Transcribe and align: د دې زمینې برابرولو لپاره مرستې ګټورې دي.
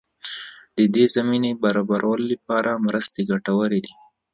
د 0.77 0.79
دې 0.95 1.05
زمینې 1.15 1.51
برابرولو 1.63 2.25
لپاره 2.33 2.81
مرستې 2.85 3.21
ګټورې 3.31 3.79
دي. 3.85 3.93